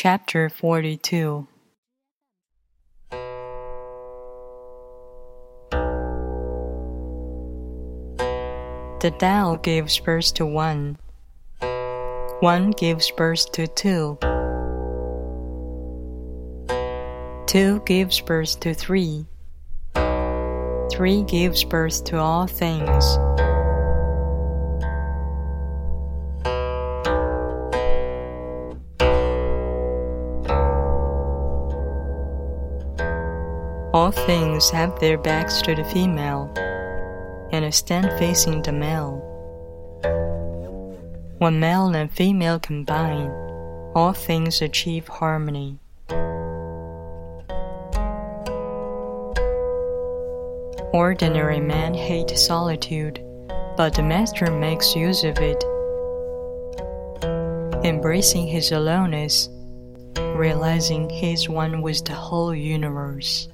[0.00, 1.48] Chapter 42
[9.00, 10.98] The Tao gives birth to one.
[12.38, 14.16] One gives birth to two.
[17.48, 19.26] Two gives birth to three.
[20.92, 23.18] Three gives birth to all things.
[33.94, 36.52] All things have their backs to the female
[37.52, 39.24] and stand facing the male.
[41.38, 43.30] When male and female combine,
[43.94, 45.78] all things achieve harmony.
[50.92, 53.24] Ordinary men hate solitude,
[53.78, 55.64] but the Master makes use of it.
[57.86, 59.48] Embracing his aloneness,
[60.36, 63.48] realizing he is one with the whole universe.